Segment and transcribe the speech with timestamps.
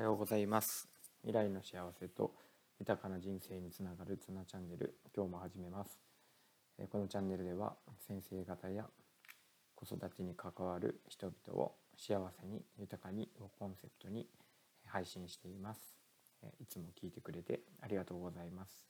[0.00, 0.88] はようございます。
[1.20, 2.32] 未来の幸せと
[2.78, 5.98] 豊かな人生につながるツナチャンネル今日も始めます。
[6.90, 7.76] このチャンネルでは
[8.08, 8.86] 先生方や
[9.74, 14.26] 子育てに関わる人々を幸せに豊かにをコンセプトに
[14.86, 15.94] 配信しています。
[16.62, 18.86] いつも聞いてくれてありがとうございます。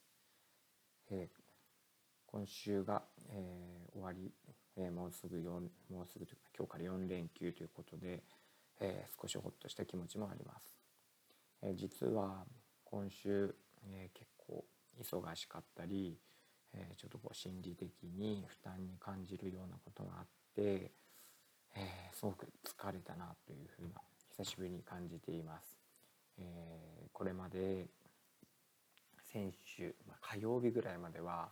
[2.25, 4.31] 今週が、えー、終わり、
[4.77, 5.43] えー、もうすぐ4
[5.93, 8.23] もうすぐというか今日から4連休ということで、
[8.79, 10.80] えー、少しほっとした気持ちもあります。
[11.63, 12.45] え実は
[12.85, 14.65] 今週、え結構
[14.99, 16.17] 忙しかったり、
[16.73, 20.91] えちょっとこう心理的に負担に感じるようなことがあって、
[21.75, 24.01] えすごく疲れたなというふうな
[24.37, 25.77] 久しぶりに感じています。
[26.39, 27.87] えこれまで
[29.31, 31.49] 先週、ま、火曜日ぐらいまでは、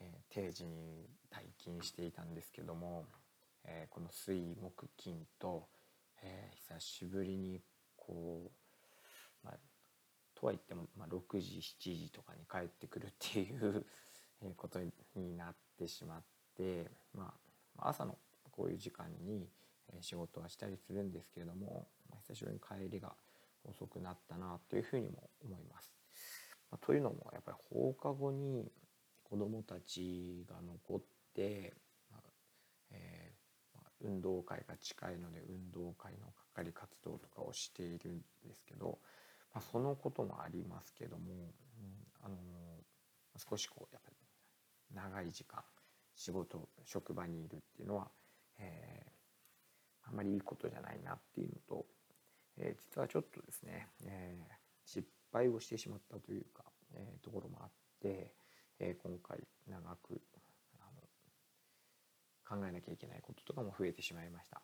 [0.00, 3.04] え定時に退勤していたんですけども、
[3.64, 5.68] えこの水木金と、
[6.22, 7.60] え、久しぶりに
[7.96, 8.61] こう、
[9.44, 9.58] まあ、
[10.34, 13.84] とは言っても、まあ、6時7時とかに帰ってくるっていう
[14.56, 14.80] こと
[15.14, 16.22] になってしまっ
[16.56, 17.32] て、ま
[17.78, 18.16] あ、朝の
[18.50, 19.48] こういう時間に
[20.00, 23.12] 仕事はしたりするんですけれども、まあ、久しぶりに帰りが
[23.64, 25.94] 遅くなったなというふうにも思います。
[26.70, 28.70] まあ、というのもやっぱり放課後に
[29.22, 31.00] 子どもたちが残っ
[31.34, 31.74] て、
[32.10, 32.20] まあ
[32.90, 33.32] え
[34.04, 38.98] 運動会が近いので運動会の係活動とかをしているんですけど、
[39.54, 41.52] まあ、そのこともありますけども、うん、
[42.24, 42.36] あの
[43.36, 44.16] 少しこうやっぱり
[44.94, 45.62] 長い時間
[46.14, 48.08] 仕事職場にいるっていうのは、
[48.58, 51.86] えー、あんまりいいことじゃないなっていうのと、
[52.58, 56.64] えー、実はちょっとですね、えー、失敗をしてしまったというか、
[56.94, 58.34] えー、ところもあって、
[58.78, 60.20] えー、今回長く
[62.52, 64.60] 考えなきゃいけないこととかも増えてしまいました。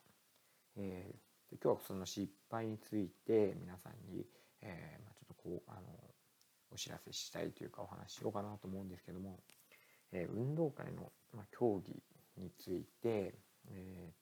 [0.76, 4.26] えー、今日はその失敗について皆さんに、
[4.62, 5.80] えー、まあ、ちょっとこうあの
[6.70, 9.38] お知らせしたいというかお話ししようかなと思うんですけども、
[10.12, 11.94] えー、運動会の、まあ、競技
[12.36, 13.34] について、
[13.68, 14.12] え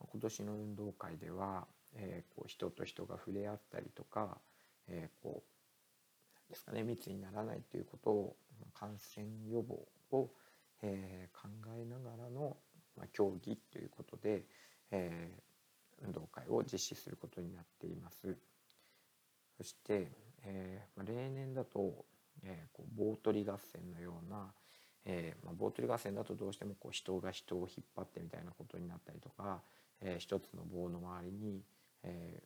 [0.00, 4.36] 今年の運動会では、えこう人と人が触れ合ったりとか、
[4.88, 5.44] えこ
[6.48, 8.36] うですかね密にならないということを
[8.74, 10.28] 感染予防を、
[10.82, 11.48] え考
[11.78, 12.56] えながらの
[12.96, 14.44] まあ、競技ということで、
[14.90, 18.36] えー、運動会を実施することになっています。
[19.56, 20.08] そして、
[20.44, 22.04] えーまあ、例年だと、
[22.44, 24.52] えー、こう棒取り合戦のような、
[25.04, 29.60] えーまあ、棒取り合戦だとどうしてもこう人が人を引っ張ってみたいなことになったりとか、
[30.00, 31.62] えー、一つの棒の周りに、
[32.02, 32.42] え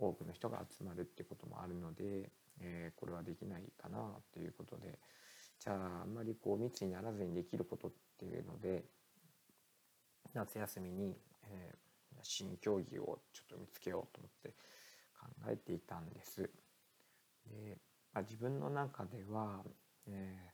[0.00, 2.30] ー、多くの人が集まるっていうこともあるので、
[2.60, 3.98] えー、これはできないかな
[4.32, 4.98] ということで
[5.62, 8.82] じゃああんまりこう密にならずにできることっていうので、
[10.34, 14.54] 夏休みに、えー、新競技をちょっと見つけようと思って
[15.22, 16.50] 考えていたんです。
[17.46, 17.78] で、
[18.12, 19.62] まあ、自分の中では、
[20.06, 20.52] え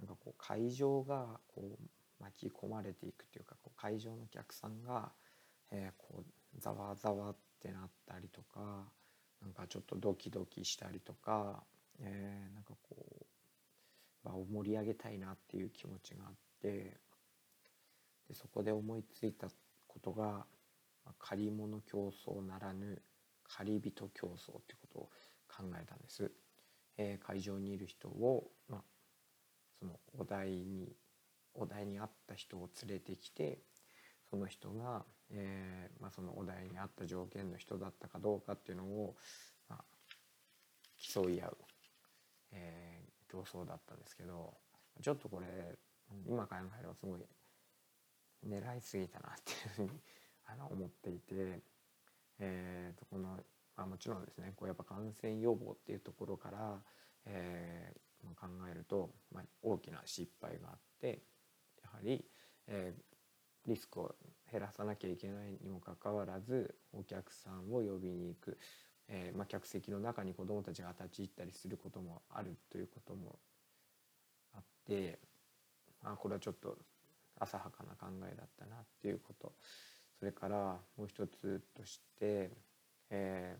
[0.00, 5.12] ー、なんかこう会場がこう巻き込まれていくというかこう会場のお客さんが、
[5.70, 6.24] えー、こ
[6.56, 8.84] うざわざわってなったりとか
[9.42, 11.62] なんかちょっとドキドキしたりとか、
[12.00, 13.24] えー、なんかこう
[14.24, 16.32] 場を盛り上げたいなっていう気持ちがあっ
[16.62, 16.98] て
[18.28, 19.48] でそこで思いついた
[19.86, 20.46] ことが
[21.18, 23.02] 借り物競争ならぬ
[23.44, 25.10] 借り人競争ってことを
[25.48, 26.30] 考えたんです。
[26.96, 28.82] えー、会場にいる人を、まあ、
[29.78, 30.94] そのお題に
[31.54, 33.58] お題に合った人を連れてきて
[34.30, 39.16] その人が、えーまあ、そのお題に合った条件の人だったかどうかっていうのを、
[39.68, 39.84] まあ、
[40.96, 41.56] 競い合う、
[42.52, 44.54] えー、競争だったんですけど
[45.02, 45.46] ちょっとこれ
[46.26, 47.20] 今考えればすごい
[48.46, 49.90] 狙いすぎたなっていうふうに
[50.46, 51.62] あの思っていて、
[52.38, 53.28] えー、とこの、
[53.76, 56.78] まあ、もちろんですねこうやっぱ感染予防っていうところから、
[57.26, 61.22] えー、まあ、考えると、まあ、大きな失敗があって
[61.82, 62.24] やはり、
[62.68, 64.14] えー、リスクを
[64.50, 68.58] 減らさなきゃいけないにもかかわらずお客さんを呼びに行く、
[69.08, 73.38] え、まあ、客席の中に子どもたちが立ち入ったりすることもあるということも
[74.54, 75.18] あって、
[76.02, 76.76] まあ、これはちょっと
[77.40, 79.52] 浅はかな考えだったなっていうこと
[80.18, 82.50] それからもう一つとして、
[83.10, 83.56] え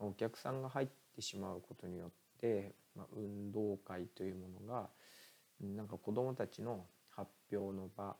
[0.00, 2.10] ー、お客さんが入ってしまうことによっ
[2.40, 4.88] て、まあ、運動会というものが
[5.60, 8.16] なんか子どもたちの発表の場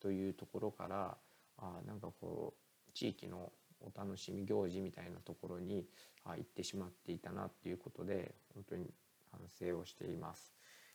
[0.00, 1.16] というところから
[1.58, 2.54] あなんかこ
[2.88, 5.86] う地域のお楽しみ行事みたいなところに
[6.24, 8.90] あ行ってしまっていたなっていうことで本当に
[9.30, 10.52] 反省をしています。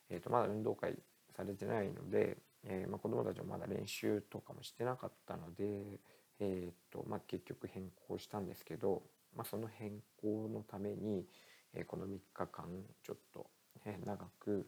[0.10, 0.96] えーと、まだ運動会
[1.36, 6.00] されてないのでえーまあ、子どもたちもまだ練習とかもしてなかったので、
[6.40, 9.04] えーとまあ、結局変更したんですけど、
[9.36, 11.26] まあ、その変更のために、
[11.74, 12.66] えこの3日間
[13.02, 13.48] ちょっと、
[13.86, 14.68] え長く、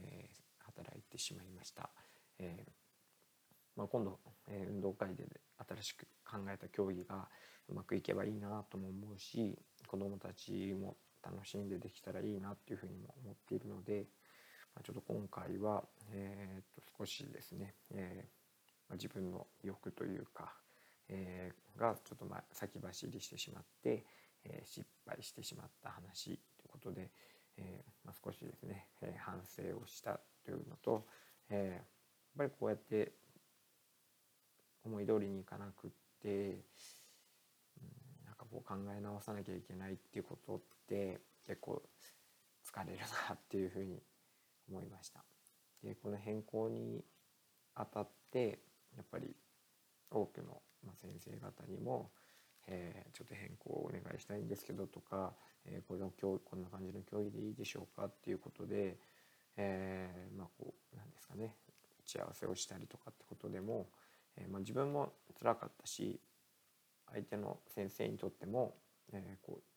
[0.00, 0.28] え
[0.58, 1.90] 働いてしまいました。
[2.38, 2.66] え
[3.76, 5.24] まあ、今度、え運動会で
[5.68, 7.28] 新しく考えた競技が
[7.68, 9.56] うまくいけばいいなとも思うし
[9.86, 14.06] 子どもたちも楽しんでできたらいいなっていうふうにも思っているので、
[14.80, 20.54] ちょっと今回は、えー、っと少しですね、えー、自分の欲というか、
[21.08, 24.04] えー、がちょっとま先走りしてしまって、
[24.44, 27.10] え失敗してしまった話ということで、
[27.58, 31.06] えまあ、少しですね、え反省をしたというのと、
[31.48, 31.84] えやっ
[32.38, 33.12] ぱりこうやって
[34.84, 35.90] 思い通りにいかなくっ
[36.20, 36.64] て、
[38.24, 41.82] なんかこう考え直さなきゃいけないっていうことって結構
[42.64, 42.98] 疲れる
[43.28, 44.02] なっていうふうに
[44.68, 45.24] 思いました。
[45.82, 47.04] でこの変更に
[47.74, 48.60] あたって
[48.96, 49.34] やっぱり
[50.10, 50.60] 多くの
[50.94, 52.10] 先生方にも、
[52.66, 55.32] えー、ちょっと変更をお願いしたいんですけどとか、
[55.66, 58.96] えー、これの競こんな感じの競技でいいでしょうかっていうことで、
[59.56, 61.54] えー、まあこうなんですかね
[62.04, 63.86] 打ち合わせをしたりとかってことでも、
[64.36, 66.20] えまあ、自分も辛かったし
[67.10, 68.74] 相手の先生にとっても、
[69.12, 69.71] えこう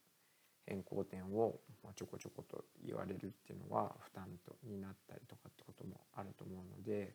[0.65, 1.59] 変更点を
[1.95, 7.13] ちょこちょこと言われるっていうのは負担とになったりとかってこともあると思うので、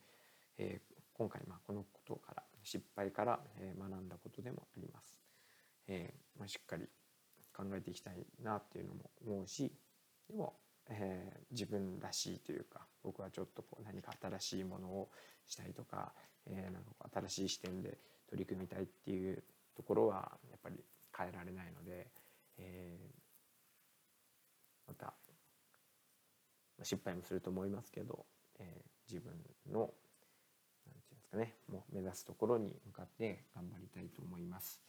[0.58, 0.80] え
[1.14, 3.40] 今回まあこのことから失敗から
[3.78, 5.18] 学んだことでもあります。
[5.88, 6.88] えまあ、しっかり
[7.52, 9.72] 考えていきたいなっていうのも思うし
[10.28, 10.54] でも、
[10.88, 15.10] えー、自分らしいというか僕はちょっとこう何か新しいものを
[15.46, 16.12] したいとか,、
[16.46, 16.90] えー、なんか
[17.28, 17.98] 新しい視点で
[18.28, 19.42] 取り組みたいっていう
[19.76, 20.76] ところはやっぱり
[21.16, 22.06] 変えられないので、
[22.58, 25.12] えー、また
[26.90, 28.26] 失敗もすると思いますけど、
[28.58, 29.32] えー、自分
[29.72, 29.80] の
[30.86, 34.80] 何て言うんですかねもう目指すところに向かって頑張りたいと思います。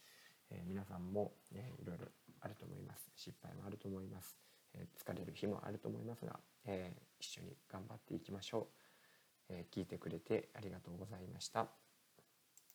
[0.50, 2.06] えー、皆さんも、えー、いろいろ
[2.40, 4.36] あると思います失敗もあると思います、
[4.74, 8.68] えー、疲れる日もあると思いますが、えー、一緒に頑張っていきましょ
[9.48, 11.81] う、えー、聞いてくれてありがとうございました。